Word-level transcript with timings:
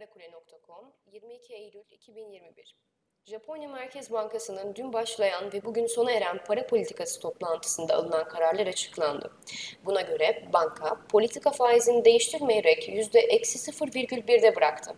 Karakule.com 0.00 0.92
22 1.04 1.54
Eylül 1.54 1.84
2021 1.88 2.74
Japonya 3.30 3.68
Merkez 3.68 4.12
Bankası'nın 4.12 4.74
dün 4.74 4.92
başlayan 4.92 5.52
ve 5.52 5.64
bugün 5.64 5.86
sona 5.86 6.12
eren 6.12 6.38
para 6.46 6.66
politikası 6.66 7.20
toplantısında 7.20 7.94
alınan 7.94 8.28
kararlar 8.28 8.66
açıklandı. 8.66 9.30
Buna 9.84 10.00
göre 10.00 10.44
banka 10.52 10.96
politika 11.08 11.50
faizini 11.50 12.04
değiştirmeyerek 12.04 12.88
%-0,1'de 12.88 14.56
bıraktı. 14.56 14.94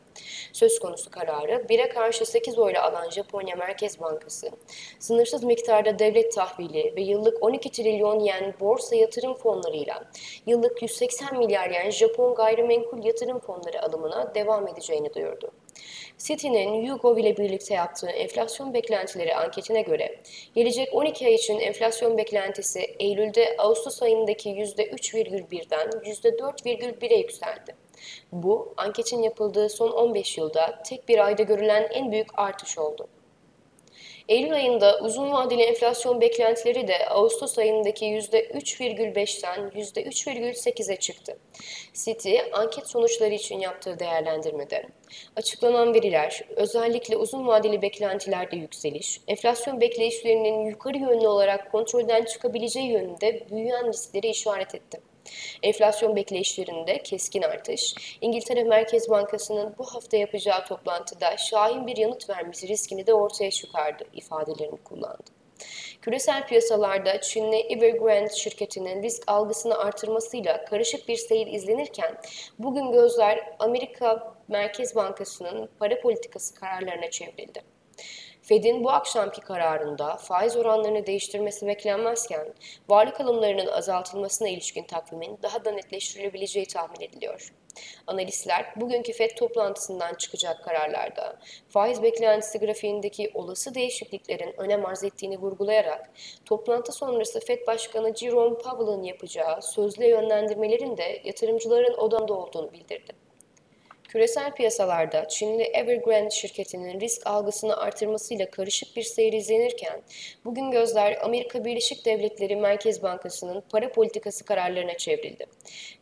Söz 0.53 0.79
konusu 0.79 1.11
kararı 1.11 1.53
1'e 1.53 1.89
karşı 1.89 2.27
8 2.27 2.59
oyla 2.59 2.82
alan 2.82 3.11
Japonya 3.11 3.57
Merkez 3.57 4.00
Bankası, 4.00 4.51
sınırsız 4.99 5.45
miktarda 5.45 5.99
devlet 5.99 6.35
tahvili 6.35 6.93
ve 6.96 7.03
yıllık 7.03 7.43
12 7.43 7.71
trilyon 7.71 8.21
yen 8.21 8.55
borsa 8.61 8.96
yatırım 8.96 9.35
fonlarıyla 9.35 10.11
yıllık 10.46 10.83
180 10.83 11.39
milyar 11.39 11.71
yen 11.71 11.91
Japon 11.91 12.35
gayrimenkul 12.35 13.05
yatırım 13.05 13.39
fonları 13.39 13.83
alımına 13.83 14.35
devam 14.35 14.69
edeceğini 14.69 15.14
duyurdu. 15.14 15.53
City'nin 16.18 16.82
YouGov 16.82 17.17
ile 17.17 17.36
birlikte 17.36 17.75
yaptığı 17.75 18.11
enflasyon 18.11 18.75
beklentileri 18.75 19.35
anketine 19.35 19.82
göre 19.82 20.18
gelecek 20.54 20.94
12 20.94 21.26
ay 21.26 21.35
için 21.35 21.58
enflasyon 21.58 22.18
beklentisi 22.18 22.80
Eylül'de 22.80 23.54
Ağustos 23.58 24.03
ayındaki 24.03 24.50
%3,1'den 24.50 25.89
%4,1'e 25.90 27.18
yükseldi. 27.18 27.75
Bu, 28.32 28.75
anketin 28.77 29.22
yapıldığı 29.22 29.68
son 29.68 29.90
15 29.90 30.39
yılda 30.39 30.82
tek 30.82 31.08
bir 31.08 31.27
ayda 31.27 31.43
görülen 31.43 31.89
en 31.93 32.12
büyük 32.12 32.39
artış 32.39 32.78
oldu. 32.78 33.08
Eylül 34.28 34.53
ayında 34.53 34.98
uzun 35.00 35.33
vadeli 35.33 35.62
enflasyon 35.62 36.20
beklentileri 36.20 36.89
de 36.89 37.08
Ağustos 37.08 37.58
ayındaki 37.58 38.05
%3,5'ten 38.05 39.70
%3,8'e 39.70 40.97
çıktı. 40.97 41.39
Citi, 41.94 42.53
anket 42.53 42.89
sonuçları 42.91 43.34
için 43.34 43.61
yaptığı 43.61 43.98
değerlendirmede, 43.98 44.86
açıklanan 45.36 45.94
veriler, 45.94 46.42
özellikle 46.56 47.16
uzun 47.16 47.47
vadeli 47.47 47.82
beklentilerde 47.82 48.56
yükseliş, 48.56 49.20
enflasyon 49.28 49.80
bekleyişlerinin 49.80 50.66
yukarı 50.66 50.98
yönlü 50.98 51.28
olarak 51.28 51.72
kontrolden 51.72 52.25
çıkabileceği 52.25 52.91
yönünde 52.91 53.47
büyüyen 53.50 53.88
riskleri 53.88 54.28
işaret 54.28 54.75
etti. 54.75 55.11
Enflasyon 55.62 56.17
bekleyişlerinde 56.17 57.03
keskin 57.03 57.42
artış, 57.42 57.95
İngiltere 58.20 58.65
Merkez 58.65 59.11
Bankası'nın 59.11 59.75
bu 59.78 59.84
hafta 59.84 60.17
yapacağı 60.17 60.65
toplantıda 60.65 61.37
şahin 61.37 61.87
bir 61.87 61.97
yanıt 61.97 62.31
vermesi 62.31 62.69
riskini 62.69 63.06
de 63.06 63.15
ortaya 63.15 63.50
çıkardı 63.50 64.05
ifadelerini 64.12 64.77
kullandı. 64.84 65.43
Küresel 66.03 66.47
piyasalarda 66.47 67.20
Çinli 67.20 67.56
Evergrande 67.56 68.33
şirketinin 68.37 69.03
risk 69.03 69.23
algısını 69.27 69.78
artırmasıyla 69.78 70.65
karışık 70.65 71.09
bir 71.09 71.17
seyir 71.17 71.47
izlenirken 71.47 72.17
bugün 72.59 72.93
gözler 72.93 73.56
Amerika 73.59 74.34
Merkez 74.48 74.95
Bankası'nın 74.97 75.69
para 75.78 76.00
politikası 76.00 76.55
kararlarına 76.55 77.11
çevrildi. 77.11 77.62
Fed'in 78.42 78.84
bu 78.84 78.90
akşamki 78.90 79.40
kararında 79.40 80.16
faiz 80.16 80.56
oranlarını 80.56 81.06
değiştirmesi 81.06 81.66
beklenmezken 81.66 82.54
varlık 82.88 83.20
alımlarının 83.20 83.66
azaltılmasına 83.66 84.48
ilişkin 84.48 84.84
takvimin 84.84 85.38
daha 85.42 85.64
da 85.64 85.70
netleştirilebileceği 85.70 86.66
tahmin 86.66 87.00
ediliyor. 87.00 87.52
Analistler 88.06 88.72
bugünkü 88.76 89.12
FED 89.12 89.30
toplantısından 89.36 90.14
çıkacak 90.14 90.64
kararlarda 90.64 91.36
faiz 91.68 92.02
beklentisi 92.02 92.58
grafiğindeki 92.58 93.30
olası 93.34 93.74
değişikliklerin 93.74 94.54
önem 94.60 94.86
arz 94.86 95.04
ettiğini 95.04 95.38
vurgulayarak 95.38 96.10
toplantı 96.44 96.92
sonrası 96.92 97.40
FED 97.40 97.66
Başkanı 97.66 98.14
Jerome 98.16 98.58
Powell'ın 98.58 99.02
yapacağı 99.02 99.62
sözlü 99.62 100.04
yönlendirmelerin 100.04 100.96
de 100.96 101.22
yatırımcıların 101.24 101.94
odamda 101.94 102.34
olduğunu 102.34 102.72
bildirdi. 102.72 103.12
Küresel 104.12 104.52
piyasalarda 104.52 105.28
Çinli 105.28 105.62
Evergrande 105.62 106.30
şirketinin 106.30 107.00
risk 107.00 107.27
algısını 107.27 107.77
artırmasıyla 107.77 108.50
karışık 108.50 108.96
bir 108.96 109.02
seyir 109.02 109.32
izlenirken, 109.32 110.02
bugün 110.44 110.70
gözler 110.70 111.19
Amerika 111.22 111.64
Birleşik 111.64 112.04
Devletleri 112.04 112.56
Merkez 112.56 113.03
Bankası'nın 113.03 113.64
para 113.72 113.92
politikası 113.92 114.44
kararlarına 114.44 114.97
çevrildi. 114.97 115.47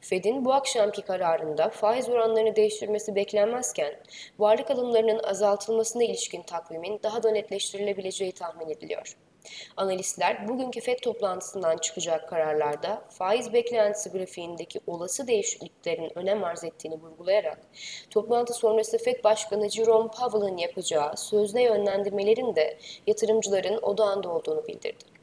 Fed'in 0.00 0.44
bu 0.44 0.52
akşamki 0.52 1.02
kararında 1.02 1.68
faiz 1.68 2.08
oranlarını 2.08 2.56
değiştirmesi 2.56 3.14
beklenmezken, 3.14 3.94
varlık 4.38 4.70
alımlarının 4.70 5.22
azaltılmasına 5.22 6.04
ilişkin 6.04 6.42
takvimin 6.42 7.00
daha 7.02 7.22
da 7.22 7.30
netleştirilebileceği 7.30 8.32
tahmin 8.32 8.68
ediliyor. 8.68 9.16
Analistler 9.76 10.48
bugünkü 10.48 10.80
FED 10.80 10.98
toplantısından 10.98 11.76
çıkacak 11.76 12.28
kararlarda 12.28 13.04
faiz 13.10 13.52
beklentisi 13.52 14.10
grafiğindeki 14.10 14.80
olası 14.86 15.26
değişikliklerin 15.26 16.18
önem 16.18 16.44
arz 16.44 16.64
ettiğini 16.64 16.94
vurgulayarak 16.94 17.58
toplantı 18.10 18.54
sonrası 18.54 18.98
FED 18.98 19.24
Başkanı 19.24 19.70
Jerome 19.70 20.10
Powell'ın 20.10 20.56
yapacağı 20.56 21.16
sözde 21.16 21.62
yönlendirmelerin 21.62 22.56
de 22.56 22.78
yatırımcıların 23.06 23.82
odağında 23.82 24.28
olduğunu 24.28 24.66
bildirdi. 24.66 25.19